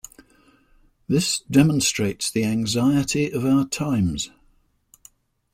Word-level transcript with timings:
This 1.07 1.41
demonstrates 1.41 2.31
the 2.31 2.43
anxiety 2.43 3.29
of 3.29 3.45
our 3.45 3.65
times. 3.67 4.31